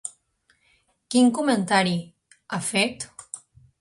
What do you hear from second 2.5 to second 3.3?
ha fet?